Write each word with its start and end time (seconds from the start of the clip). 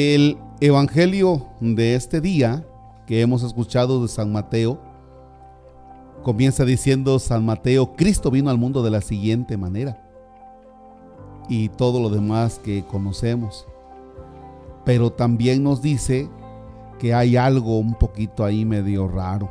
El 0.00 0.38
Evangelio 0.60 1.48
de 1.58 1.96
este 1.96 2.20
día 2.20 2.64
que 3.04 3.20
hemos 3.20 3.42
escuchado 3.42 4.00
de 4.00 4.06
San 4.06 4.30
Mateo 4.30 4.78
comienza 6.22 6.64
diciendo 6.64 7.18
San 7.18 7.44
Mateo, 7.44 7.96
Cristo 7.96 8.30
vino 8.30 8.48
al 8.48 8.58
mundo 8.58 8.84
de 8.84 8.92
la 8.92 9.00
siguiente 9.00 9.56
manera 9.56 10.00
y 11.48 11.68
todo 11.70 12.00
lo 12.00 12.10
demás 12.10 12.60
que 12.60 12.84
conocemos. 12.84 13.66
Pero 14.84 15.10
también 15.10 15.64
nos 15.64 15.82
dice 15.82 16.30
que 17.00 17.12
hay 17.12 17.36
algo 17.36 17.76
un 17.80 17.94
poquito 17.94 18.44
ahí 18.44 18.64
medio 18.64 19.08
raro, 19.08 19.50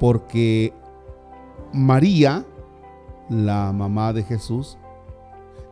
porque 0.00 0.72
María, 1.72 2.44
la 3.28 3.72
mamá 3.72 4.12
de 4.12 4.24
Jesús, 4.24 4.78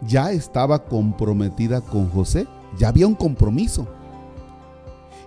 ya 0.03 0.33
estaba 0.33 0.85
comprometida 0.85 1.81
con 1.81 2.11
José, 2.11 2.47
ya 2.79 2.89
había 2.89 3.07
un 3.07 3.15
compromiso. 3.15 3.87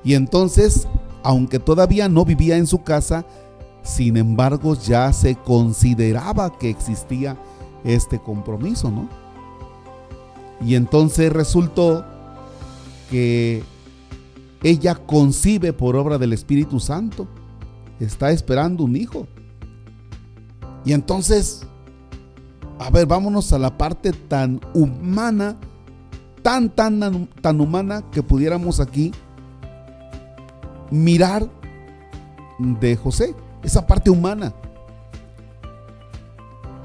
Y 0.04 0.14
entonces, 0.14 0.88
aunque 1.24 1.60
todavía 1.60 2.08
no 2.08 2.26
vivía 2.26 2.58
en 2.58 2.68
su 2.68 2.84
casa, 2.84 3.26
sin 3.84 4.18
embargo 4.18 4.76
ya 4.76 5.12
se 5.14 5.36
consideraba 5.36 6.58
que 6.58 6.70
existía 6.70 7.38
este 7.84 8.20
compromiso, 8.20 8.92
¿no? 8.92 9.10
Y 10.66 10.76
entonces 10.76 11.32
resultó 11.32 12.06
que 13.10 13.64
ella 14.62 14.96
concibe 14.96 15.74
por 15.74 15.96
obra 15.96 16.18
del 16.18 16.34
Espíritu 16.34 16.80
Santo, 16.80 17.28
está 18.00 18.32
esperando 18.32 18.84
un 18.84 18.96
hijo. 18.96 19.28
Y 20.86 20.94
entonces, 20.94 21.66
a 22.80 22.90
ver, 22.90 23.06
vámonos 23.06 23.52
a 23.52 23.60
la 23.60 23.78
parte 23.78 24.14
tan 24.14 24.62
humana, 24.74 25.58
tan, 26.42 26.70
tan, 26.70 27.28
tan 27.42 27.60
humana 27.60 28.04
que 28.10 28.24
pudiéramos 28.24 28.80
aquí 28.80 29.12
mirar 30.90 31.50
de 32.58 32.96
José, 32.96 33.36
esa 33.64 33.86
parte 33.86 34.10
humana. 34.10 34.54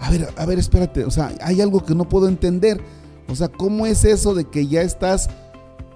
A 0.00 0.10
ver, 0.10 0.28
a 0.36 0.44
ver, 0.46 0.58
espérate, 0.58 1.04
o 1.04 1.10
sea, 1.12 1.32
hay 1.40 1.60
algo 1.60 1.84
que 1.84 1.94
no 1.94 2.08
puedo 2.08 2.26
entender. 2.28 2.82
O 3.28 3.36
sea, 3.36 3.48
¿cómo 3.48 3.86
es 3.86 4.04
eso 4.04 4.34
de 4.34 4.46
que 4.46 4.66
ya 4.66 4.82
estás 4.82 5.30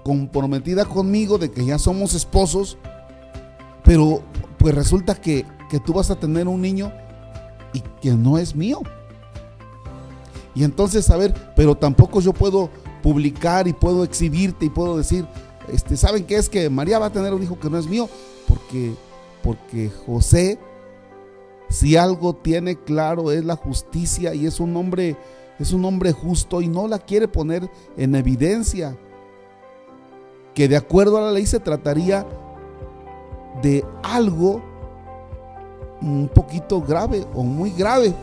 comprometida 0.05 0.85
conmigo, 0.85 1.37
de 1.37 1.51
que 1.51 1.65
ya 1.65 1.77
somos 1.77 2.13
esposos, 2.13 2.77
pero 3.83 4.23
pues 4.57 4.73
resulta 4.73 5.15
que, 5.15 5.45
que 5.69 5.79
tú 5.81 5.91
vas 5.91 6.09
a 6.09 6.15
tener 6.15 6.47
un 6.47 6.61
niño 6.61 6.91
y 7.73 7.81
que 8.01 8.13
no 8.13 8.37
es 8.37 8.55
mío? 8.55 8.81
Y 10.59 10.65
entonces, 10.65 11.09
a 11.09 11.15
ver, 11.15 11.33
pero 11.55 11.73
tampoco 11.73 12.19
yo 12.19 12.33
puedo 12.33 12.69
publicar 13.01 13.65
y 13.69 13.71
puedo 13.71 14.03
exhibirte 14.03 14.65
y 14.65 14.69
puedo 14.69 14.97
decir, 14.97 15.25
este, 15.71 15.95
¿saben 15.95 16.25
qué 16.25 16.35
es 16.35 16.49
que 16.49 16.69
María 16.69 16.99
va 16.99 17.05
a 17.05 17.13
tener 17.13 17.33
un 17.33 17.41
hijo 17.41 17.57
que 17.57 17.69
no 17.69 17.77
es 17.77 17.87
mío? 17.87 18.09
Porque, 18.45 18.93
porque 19.41 19.89
José, 20.05 20.59
si 21.69 21.95
algo 21.95 22.35
tiene 22.35 22.75
claro, 22.75 23.31
es 23.31 23.45
la 23.45 23.55
justicia 23.55 24.33
y 24.33 24.47
es 24.47 24.59
un 24.59 24.75
hombre 24.75 25.15
es 25.59 25.71
un 25.71 25.85
hombre 25.85 26.11
justo 26.11 26.59
y 26.59 26.67
no 26.67 26.89
la 26.89 26.99
quiere 26.99 27.29
poner 27.29 27.69
en 27.95 28.15
evidencia. 28.15 28.97
Que 30.53 30.67
de 30.67 30.75
acuerdo 30.75 31.19
a 31.19 31.21
la 31.21 31.31
ley 31.31 31.45
se 31.45 31.61
trataría 31.61 32.25
de 33.61 33.85
algo 34.03 34.61
un 36.01 36.29
poquito 36.35 36.81
grave 36.81 37.25
o 37.33 37.43
muy 37.43 37.71
grave. 37.71 38.13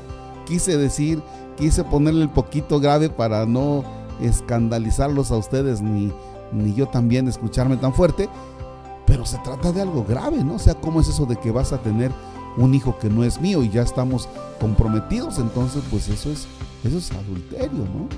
Quise 0.44 0.76
decir, 0.76 1.22
quise 1.56 1.84
ponerle 1.84 2.22
el 2.22 2.30
poquito 2.30 2.80
grave 2.80 3.10
para 3.10 3.46
no 3.46 3.84
escandalizarlos 4.20 5.30
a 5.30 5.36
ustedes 5.36 5.82
ni, 5.82 6.12
ni 6.52 6.74
yo 6.74 6.86
también 6.86 7.28
escucharme 7.28 7.76
tan 7.76 7.92
fuerte. 7.92 8.28
Pero 9.06 9.24
se 9.24 9.38
trata 9.38 9.72
de 9.72 9.82
algo 9.82 10.04
grave, 10.04 10.42
¿no? 10.42 10.54
O 10.54 10.58
sea, 10.58 10.74
¿cómo 10.74 11.00
es 11.00 11.08
eso 11.08 11.26
de 11.26 11.36
que 11.36 11.52
vas 11.52 11.72
a 11.72 11.78
tener 11.78 12.10
un 12.56 12.74
hijo 12.74 12.98
que 12.98 13.08
no 13.08 13.22
es 13.22 13.40
mío 13.40 13.62
y 13.62 13.70
ya 13.70 13.82
estamos 13.82 14.28
comprometidos? 14.60 15.38
Entonces, 15.38 15.82
pues 15.90 16.08
eso 16.08 16.30
es 16.30 16.46
eso 16.84 16.98
es 16.98 17.10
adulterio, 17.12 17.84
¿no? 17.84 18.08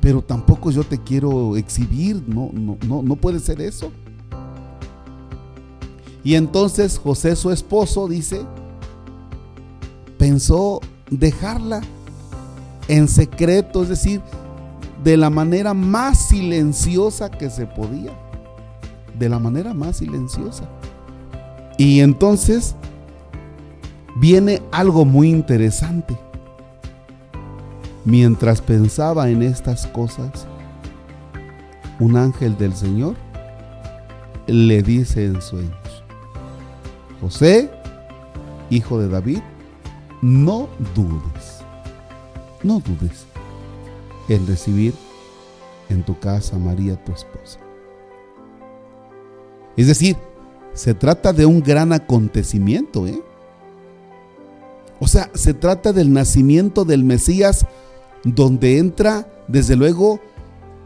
Pero 0.00 0.22
tampoco 0.22 0.70
yo 0.70 0.84
te 0.84 0.98
quiero 0.98 1.56
exhibir, 1.56 2.22
no, 2.26 2.50
no, 2.52 2.76
no, 2.86 3.02
no 3.02 3.16
puede 3.16 3.40
ser 3.40 3.60
eso. 3.60 3.90
Y 6.22 6.34
entonces 6.34 6.98
José, 6.98 7.36
su 7.36 7.50
esposo, 7.50 8.08
dice, 8.08 8.42
pensó 10.18 10.80
dejarla 11.10 11.80
en 12.88 13.08
secreto, 13.08 13.82
es 13.82 13.88
decir, 13.88 14.20
de 15.02 15.16
la 15.16 15.30
manera 15.30 15.74
más 15.74 16.28
silenciosa 16.28 17.30
que 17.30 17.50
se 17.50 17.66
podía. 17.66 18.12
De 19.18 19.28
la 19.28 19.38
manera 19.38 19.72
más 19.72 19.96
silenciosa. 19.98 20.64
Y 21.78 22.00
entonces 22.00 22.74
viene 24.16 24.62
algo 24.72 25.04
muy 25.04 25.30
interesante. 25.30 26.16
Mientras 28.04 28.60
pensaba 28.60 29.28
en 29.28 29.42
estas 29.42 29.86
cosas, 29.86 30.46
un 31.98 32.16
ángel 32.16 32.56
del 32.56 32.74
Señor 32.74 33.16
le 34.46 34.82
dice 34.82 35.24
en 35.24 35.42
sueños, 35.42 36.04
José, 37.20 37.70
hijo 38.70 38.98
de 39.00 39.08
David, 39.08 39.40
no 40.22 40.68
dudes, 40.94 41.64
no 42.66 42.80
dudes 42.80 43.26
en 44.28 44.46
recibir 44.46 44.94
en 45.88 46.02
tu 46.02 46.18
casa 46.18 46.56
a 46.56 46.58
María 46.58 47.02
tu 47.04 47.12
esposa. 47.12 47.60
Es 49.76 49.86
decir, 49.86 50.16
se 50.74 50.94
trata 50.94 51.32
de 51.32 51.46
un 51.46 51.62
gran 51.62 51.92
acontecimiento, 51.92 53.06
¿eh? 53.06 53.22
O 54.98 55.06
sea, 55.06 55.30
se 55.34 55.54
trata 55.54 55.92
del 55.92 56.12
nacimiento 56.12 56.84
del 56.84 57.04
Mesías 57.04 57.66
donde 58.24 58.78
entra 58.78 59.28
desde 59.46 59.76
luego 59.76 60.20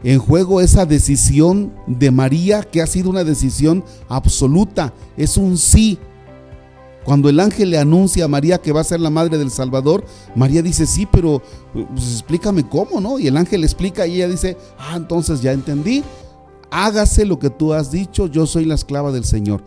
en 0.02 0.18
juego 0.18 0.60
esa 0.60 0.86
decisión 0.86 1.72
de 1.86 2.10
María 2.10 2.62
que 2.62 2.82
ha 2.82 2.86
sido 2.86 3.10
una 3.10 3.24
decisión 3.24 3.84
absoluta, 4.08 4.92
es 5.16 5.36
un 5.36 5.56
sí. 5.58 5.98
Cuando 7.04 7.28
el 7.28 7.40
ángel 7.40 7.70
le 7.70 7.78
anuncia 7.78 8.26
a 8.26 8.28
María 8.28 8.58
que 8.58 8.72
va 8.72 8.80
a 8.82 8.84
ser 8.84 9.00
la 9.00 9.10
madre 9.10 9.38
del 9.38 9.50
Salvador, 9.50 10.04
María 10.34 10.62
dice, 10.62 10.86
sí, 10.86 11.06
pero 11.10 11.42
pues, 11.72 12.12
explícame 12.12 12.68
cómo, 12.68 13.00
¿no? 13.00 13.18
Y 13.18 13.26
el 13.26 13.36
ángel 13.36 13.64
explica 13.64 14.06
y 14.06 14.16
ella 14.16 14.28
dice, 14.28 14.56
ah, 14.78 14.94
entonces 14.96 15.40
ya 15.40 15.52
entendí, 15.52 16.04
hágase 16.70 17.24
lo 17.24 17.38
que 17.38 17.50
tú 17.50 17.72
has 17.72 17.90
dicho, 17.90 18.26
yo 18.26 18.46
soy 18.46 18.64
la 18.64 18.74
esclava 18.74 19.12
del 19.12 19.24
Señor. 19.24 19.62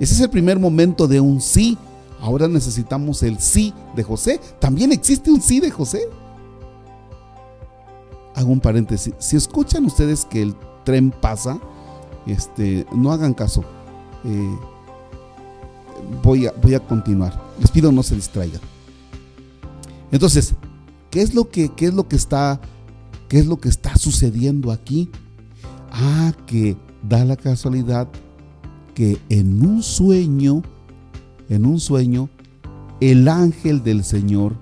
Ese 0.00 0.14
es 0.14 0.20
el 0.20 0.30
primer 0.30 0.58
momento 0.58 1.06
de 1.08 1.20
un 1.20 1.40
sí. 1.40 1.76
Ahora 2.20 2.48
necesitamos 2.48 3.22
el 3.22 3.38
sí 3.38 3.74
de 3.94 4.02
José. 4.02 4.40
También 4.58 4.92
existe 4.92 5.30
un 5.30 5.40
sí 5.40 5.60
de 5.60 5.70
José 5.70 6.08
hago 8.38 8.52
un 8.52 8.60
paréntesis. 8.60 9.14
Si 9.18 9.36
escuchan 9.36 9.84
ustedes 9.84 10.24
que 10.24 10.42
el 10.42 10.54
tren 10.84 11.10
pasa, 11.10 11.58
este, 12.26 12.86
no 12.92 13.10
hagan 13.10 13.34
caso. 13.34 13.64
Eh, 14.24 14.58
voy, 16.22 16.46
a, 16.46 16.52
voy 16.52 16.74
a 16.74 16.80
continuar. 16.80 17.40
Les 17.60 17.70
pido 17.70 17.92
no 17.92 18.02
se 18.02 18.14
distraigan. 18.14 18.60
Entonces, 20.10 20.54
¿qué 21.10 21.22
es 21.22 21.34
lo 21.34 21.48
que, 21.48 21.70
qué 21.70 21.86
es 21.86 21.94
lo 21.94 22.08
que 22.08 22.16
está, 22.16 22.60
qué 23.28 23.38
es 23.38 23.46
lo 23.46 23.58
que 23.58 23.68
está 23.68 23.96
sucediendo 23.96 24.70
aquí? 24.70 25.10
Ah, 25.90 26.32
que 26.46 26.76
da 27.02 27.24
la 27.24 27.36
casualidad 27.36 28.08
que 28.94 29.18
en 29.28 29.64
un 29.64 29.82
sueño, 29.82 30.62
en 31.48 31.66
un 31.66 31.80
sueño, 31.80 32.28
el 33.00 33.28
ángel 33.28 33.82
del 33.82 34.04
Señor 34.04 34.56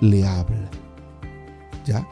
le 0.00 0.26
habla. 0.26 0.70
¿Ya? 1.86 2.06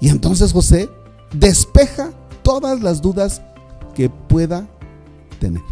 Y 0.00 0.08
entonces 0.08 0.52
José 0.52 0.90
despeja 1.32 2.10
todas 2.42 2.80
las 2.80 3.00
dudas 3.00 3.40
que 3.94 4.10
pueda 4.10 4.66
tener. 5.38 5.62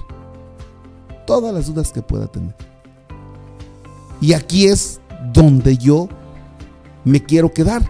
Todas 1.26 1.54
las 1.54 1.66
dudas 1.66 1.92
que 1.92 2.02
pueda 2.02 2.26
tener. 2.26 2.54
Y 4.20 4.32
aquí 4.34 4.66
es 4.66 5.00
donde 5.32 5.76
yo 5.76 6.08
me 7.04 7.22
quiero 7.22 7.52
quedar. 7.52 7.82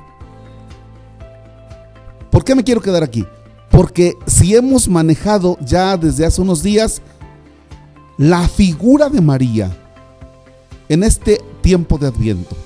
¿Por 2.31 2.45
qué 2.45 2.55
me 2.55 2.65
quiero 2.65 2.81
quedar 2.81 3.03
aquí? 3.03 3.27
Porque 3.71 4.15
si 4.27 4.55
hemos 4.55 4.89
manejado 4.89 5.59
ya 5.61 5.97
desde 5.97 6.25
hace 6.25 6.41
unos 6.41 6.63
días 6.63 7.03
la 8.17 8.49
figura 8.49 9.09
de 9.09 9.21
María 9.21 9.71
en 10.89 11.03
este 11.03 11.41
tiempo 11.61 11.99
de 11.99 12.07
Adviento, 12.07 12.57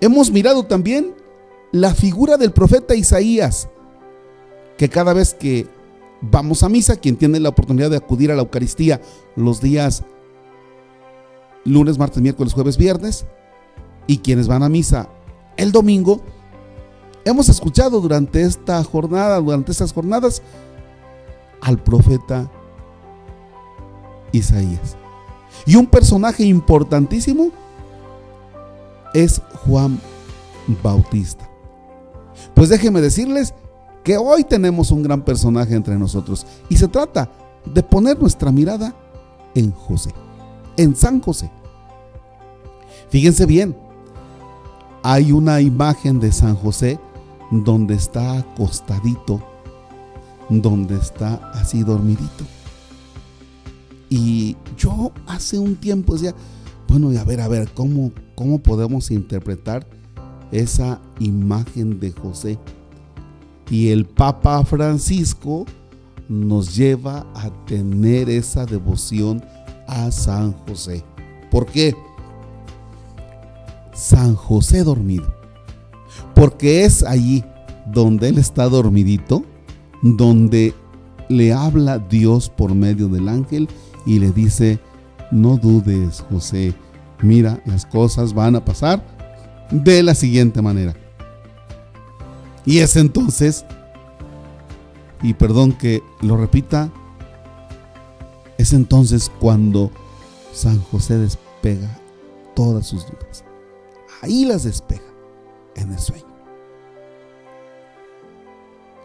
hemos 0.00 0.30
mirado 0.30 0.64
también 0.64 1.14
la 1.72 1.94
figura 1.94 2.36
del 2.36 2.52
profeta 2.52 2.94
Isaías, 2.94 3.68
que 4.76 4.88
cada 4.88 5.12
vez 5.12 5.34
que 5.34 5.66
vamos 6.20 6.62
a 6.62 6.68
misa, 6.68 6.96
quien 6.96 7.16
tiene 7.16 7.40
la 7.40 7.50
oportunidad 7.50 7.90
de 7.90 7.96
acudir 7.96 8.30
a 8.30 8.34
la 8.34 8.42
Eucaristía 8.42 9.00
los 9.34 9.60
días 9.60 10.04
lunes, 11.64 11.98
martes, 11.98 12.22
miércoles, 12.22 12.54
jueves, 12.54 12.76
viernes, 12.76 13.26
y 14.06 14.18
quienes 14.18 14.46
van 14.46 14.62
a 14.62 14.68
misa 14.68 15.08
el 15.56 15.72
domingo, 15.72 16.20
hemos 17.24 17.48
escuchado 17.48 18.00
durante 18.00 18.42
esta 18.42 18.82
jornada, 18.84 19.40
durante 19.40 19.72
estas 19.72 19.92
jornadas, 19.92 20.42
al 21.60 21.82
profeta 21.82 22.50
Isaías. 24.32 24.96
Y 25.64 25.76
un 25.76 25.86
personaje 25.86 26.44
importantísimo 26.44 27.50
es 29.14 29.40
Juan 29.64 30.00
Bautista. 30.82 31.48
Pues 32.54 32.68
déjenme 32.68 33.00
decirles 33.00 33.54
que 34.06 34.16
hoy 34.16 34.44
tenemos 34.44 34.92
un 34.92 35.02
gran 35.02 35.20
personaje 35.20 35.74
entre 35.74 35.98
nosotros 35.98 36.46
y 36.68 36.76
se 36.76 36.86
trata 36.86 37.28
de 37.64 37.82
poner 37.82 38.16
nuestra 38.16 38.52
mirada 38.52 38.94
en 39.52 39.72
José, 39.72 40.14
en 40.76 40.94
San 40.94 41.20
José. 41.20 41.50
Fíjense 43.10 43.46
bien, 43.46 43.76
hay 45.02 45.32
una 45.32 45.60
imagen 45.60 46.20
de 46.20 46.30
San 46.30 46.54
José 46.54 47.00
donde 47.50 47.94
está 47.94 48.38
acostadito, 48.38 49.42
donde 50.50 50.94
está 50.98 51.50
así 51.52 51.82
dormidito. 51.82 52.44
Y 54.08 54.56
yo 54.78 55.10
hace 55.26 55.58
un 55.58 55.74
tiempo 55.74 56.12
decía, 56.12 56.32
bueno, 56.86 57.12
y 57.12 57.16
a 57.16 57.24
ver, 57.24 57.40
a 57.40 57.48
ver, 57.48 57.72
¿cómo, 57.74 58.12
cómo 58.36 58.60
podemos 58.60 59.10
interpretar 59.10 59.84
esa 60.52 61.00
imagen 61.18 61.98
de 61.98 62.12
José? 62.12 62.56
Y 63.70 63.88
el 63.88 64.04
Papa 64.06 64.64
Francisco 64.64 65.66
nos 66.28 66.76
lleva 66.76 67.26
a 67.34 67.50
tener 67.66 68.30
esa 68.30 68.66
devoción 68.66 69.44
a 69.86 70.10
San 70.10 70.52
José. 70.52 71.04
¿Por 71.50 71.66
qué? 71.66 71.94
San 73.92 74.34
José 74.34 74.84
dormido. 74.84 75.26
Porque 76.34 76.84
es 76.84 77.02
allí 77.02 77.44
donde 77.86 78.28
Él 78.28 78.38
está 78.38 78.68
dormidito, 78.68 79.44
donde 80.02 80.74
le 81.28 81.52
habla 81.52 81.98
Dios 81.98 82.50
por 82.50 82.74
medio 82.74 83.08
del 83.08 83.28
ángel 83.28 83.68
y 84.04 84.18
le 84.18 84.30
dice, 84.30 84.78
no 85.30 85.56
dudes 85.56 86.24
José, 86.30 86.74
mira, 87.22 87.60
las 87.64 87.86
cosas 87.86 88.34
van 88.34 88.56
a 88.56 88.64
pasar 88.64 89.04
de 89.70 90.02
la 90.02 90.14
siguiente 90.14 90.62
manera. 90.62 90.94
Y 92.66 92.80
es 92.80 92.96
entonces, 92.96 93.64
y 95.22 95.34
perdón 95.34 95.72
que 95.72 96.02
lo 96.20 96.36
repita, 96.36 96.90
es 98.58 98.72
entonces 98.72 99.30
cuando 99.38 99.92
San 100.52 100.82
José 100.82 101.16
despega 101.16 102.00
todas 102.56 102.88
sus 102.88 103.06
dudas. 103.06 103.44
Ahí 104.20 104.44
las 104.44 104.64
despega 104.64 105.04
en 105.76 105.92
el 105.92 105.98
sueño. 106.00 106.24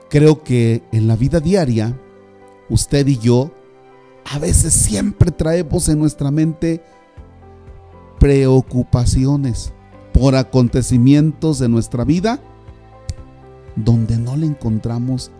Creo 0.09 0.43
que 0.43 0.81
en 0.91 1.07
la 1.07 1.15
vida 1.15 1.39
diaria, 1.39 1.95
usted 2.67 3.05
y 3.07 3.17
yo, 3.19 3.51
a 4.25 4.39
veces 4.39 4.73
siempre 4.73 5.29
traemos 5.29 5.87
en 5.87 5.99
nuestra 5.99 6.31
mente 6.31 6.83
preocupaciones 8.19 9.71
por 10.13 10.35
acontecimientos 10.35 11.59
de 11.59 11.69
nuestra 11.69 12.03
vida 12.03 12.41
donde 13.75 14.17
no 14.17 14.35
le 14.35 14.45
encontramos 14.45 15.31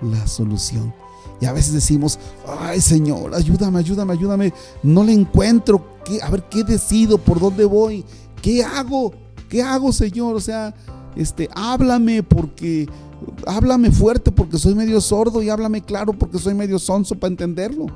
la 0.00 0.26
solución. 0.26 0.92
Y 1.40 1.46
a 1.46 1.52
veces 1.52 1.72
decimos, 1.72 2.18
ay 2.46 2.80
Señor, 2.80 3.34
ayúdame, 3.34 3.78
ayúdame, 3.78 4.12
ayúdame. 4.12 4.52
No 4.82 5.04
le 5.04 5.12
encuentro. 5.12 5.98
¿Qué, 6.04 6.20
a 6.22 6.30
ver, 6.30 6.42
¿qué 6.48 6.64
decido? 6.64 7.18
¿Por 7.18 7.38
dónde 7.38 7.64
voy? 7.64 8.04
¿Qué 8.42 8.64
hago? 8.64 9.12
¿Qué 9.48 9.62
hago, 9.62 9.92
Señor? 9.92 10.34
O 10.34 10.40
sea, 10.40 10.74
este, 11.16 11.48
háblame 11.54 12.22
porque, 12.22 12.88
háblame 13.46 13.90
fuerte 13.90 14.32
porque 14.32 14.58
soy 14.58 14.74
medio 14.74 15.00
sordo 15.00 15.42
y 15.42 15.48
háblame 15.48 15.82
claro 15.82 16.12
porque 16.12 16.38
soy 16.38 16.54
medio 16.54 16.78
sonso 16.78 17.14
para 17.14 17.30
entenderlo. 17.30 17.86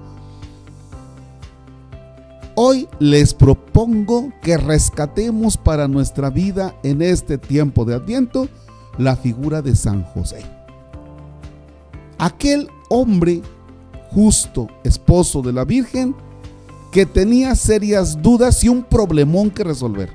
Hoy 2.54 2.86
les 2.98 3.32
propongo 3.32 4.30
que 4.42 4.58
rescatemos 4.58 5.56
para 5.56 5.88
nuestra 5.88 6.28
vida 6.28 6.76
en 6.82 7.00
este 7.00 7.38
tiempo 7.38 7.84
de 7.86 7.94
Adviento 7.94 8.48
la 8.98 9.16
figura 9.16 9.62
de 9.62 9.74
San 9.76 10.02
José. 10.04 10.44
Aquel 12.18 12.68
hombre 12.88 13.42
justo, 14.10 14.68
esposo 14.84 15.42
de 15.42 15.52
la 15.52 15.64
Virgen, 15.64 16.14
que 16.90 17.06
tenía 17.06 17.54
serias 17.54 18.20
dudas 18.20 18.62
y 18.62 18.68
un 18.68 18.82
problemón 18.82 19.50
que 19.50 19.64
resolver. 19.64 20.10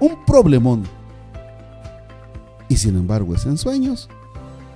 Un 0.00 0.24
problemón. 0.24 0.84
Y 2.68 2.76
sin 2.76 2.96
embargo 2.96 3.34
es 3.34 3.44
en 3.44 3.58
sueños 3.58 4.08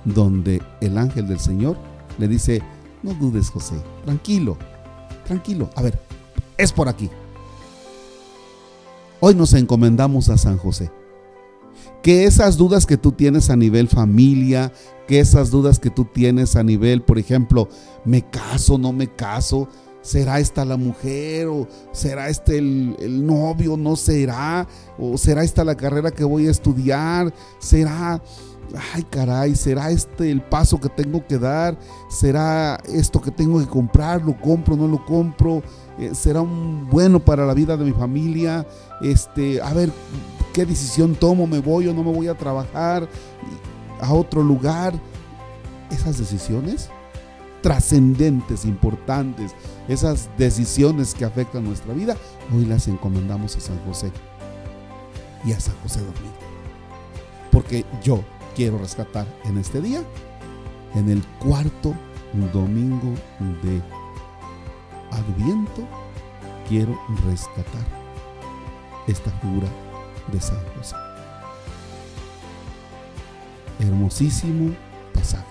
donde 0.05 0.61
el 0.79 0.97
ángel 0.97 1.27
del 1.27 1.39
Señor 1.39 1.77
le 2.17 2.27
dice, 2.27 2.61
no 3.03 3.13
dudes 3.13 3.49
José, 3.49 3.75
tranquilo, 4.05 4.57
tranquilo. 5.25 5.69
A 5.75 5.81
ver, 5.81 5.99
es 6.57 6.71
por 6.71 6.87
aquí. 6.87 7.09
Hoy 9.19 9.35
nos 9.35 9.53
encomendamos 9.53 10.29
a 10.29 10.37
San 10.37 10.57
José. 10.57 10.91
Que 12.07 12.23
esas 12.23 12.55
dudas 12.55 12.85
que 12.85 12.95
tú 12.95 13.11
tienes 13.11 13.49
a 13.49 13.57
nivel 13.57 13.89
familia, 13.89 14.71
que 15.09 15.19
esas 15.19 15.51
dudas 15.51 15.77
que 15.77 15.89
tú 15.89 16.05
tienes 16.05 16.55
a 16.55 16.63
nivel, 16.63 17.01
por 17.01 17.19
ejemplo, 17.19 17.67
me 18.05 18.21
caso, 18.21 18.77
no 18.77 18.93
me 18.93 19.13
caso, 19.13 19.67
será 20.03 20.39
esta 20.39 20.63
la 20.63 20.77
mujer 20.77 21.47
o 21.47 21.67
será 21.91 22.29
este 22.29 22.59
el, 22.59 22.95
el, 22.99 23.27
novio, 23.27 23.75
no 23.75 23.97
será, 23.97 24.65
o 24.97 25.17
será 25.17 25.43
esta 25.43 25.65
la 25.65 25.75
carrera 25.75 26.09
que 26.11 26.23
voy 26.23 26.47
a 26.47 26.51
estudiar, 26.51 27.33
será, 27.59 28.23
ay 28.93 29.03
caray, 29.09 29.53
será 29.57 29.91
este 29.91 30.31
el 30.31 30.41
paso 30.41 30.79
que 30.79 30.87
tengo 30.87 31.27
que 31.27 31.37
dar, 31.37 31.77
será 32.09 32.79
esto 32.85 33.19
que 33.19 33.31
tengo 33.31 33.59
que 33.59 33.67
comprar, 33.67 34.23
lo 34.23 34.39
compro, 34.39 34.77
no 34.77 34.87
lo 34.87 35.03
compro, 35.03 35.61
eh, 35.99 36.11
será 36.13 36.39
bueno 36.39 37.19
para 37.19 37.45
la 37.45 37.53
vida 37.53 37.75
de 37.75 37.83
mi 37.83 37.91
familia, 37.91 38.65
este, 39.01 39.61
a 39.61 39.73
ver 39.73 39.91
qué 40.57 40.65
decisión 40.65 41.13
tomo, 41.13 41.45
me 41.45 41.59
voy 41.59 41.87
o 41.87 41.93
no 41.93 42.03
me 42.03 42.11
voy 42.11 42.27
a 42.29 42.33
trabajar 42.33 43.07
a 44.01 44.11
otro 44.11 44.41
lugar. 44.41 44.99
Esas 45.91 46.17
decisiones 46.17 46.89
trascendentes, 47.61 48.65
importantes, 48.65 49.51
esas 49.87 50.31
decisiones 50.35 51.13
que 51.13 51.25
afectan 51.25 51.63
nuestra 51.63 51.93
vida, 51.93 52.17
hoy 52.51 52.65
las 52.65 52.87
encomendamos 52.87 53.55
a 53.55 53.59
San 53.59 53.77
José 53.85 54.11
y 55.45 55.51
a 55.51 55.59
San 55.59 55.75
José 55.83 55.99
dormido. 55.99 56.33
Porque 57.51 57.85
yo 58.03 58.23
quiero 58.55 58.79
rescatar 58.79 59.27
en 59.45 59.59
este 59.59 59.79
día, 59.79 60.01
en 60.95 61.07
el 61.07 61.23
cuarto 61.37 61.93
domingo 62.51 63.13
de 63.61 63.79
Adviento, 65.11 65.87
quiero 66.67 66.99
rescatar 67.27 67.85
esta 69.07 69.29
figura 69.39 69.67
de 70.31 70.41
San 70.41 70.59
José. 70.77 70.95
Hermosísimo 73.79 74.75
pasaje. 75.13 75.45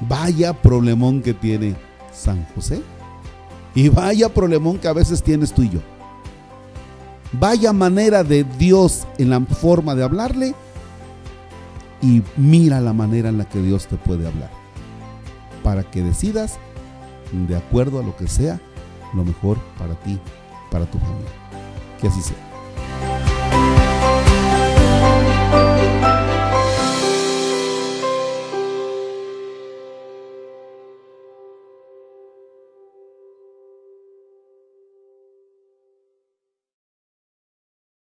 Vaya 0.00 0.52
problemón 0.52 1.22
que 1.22 1.34
tiene 1.34 1.76
San 2.12 2.44
José. 2.54 2.82
Y 3.74 3.88
vaya 3.88 4.28
problemón 4.28 4.78
que 4.78 4.88
a 4.88 4.92
veces 4.92 5.22
tienes 5.22 5.52
tú 5.52 5.62
y 5.62 5.70
yo. 5.70 5.80
Vaya 7.32 7.72
manera 7.72 8.22
de 8.22 8.44
Dios 8.44 9.06
en 9.18 9.30
la 9.30 9.40
forma 9.40 9.94
de 9.94 10.04
hablarle. 10.04 10.54
Y 12.00 12.22
mira 12.36 12.80
la 12.80 12.92
manera 12.92 13.30
en 13.30 13.38
la 13.38 13.48
que 13.48 13.60
Dios 13.60 13.86
te 13.86 13.96
puede 13.96 14.26
hablar. 14.26 14.50
Para 15.62 15.82
que 15.82 16.02
decidas 16.02 16.58
de 17.32 17.56
acuerdo 17.56 17.98
a 17.98 18.02
lo 18.02 18.16
que 18.16 18.28
sea 18.28 18.60
lo 19.14 19.24
mejor 19.24 19.58
para 19.78 19.94
ti, 20.00 20.20
para 20.70 20.86
tu 20.86 20.98
familia. 20.98 21.30
Que 22.00 22.08
así 22.08 22.20
sea. 22.20 22.53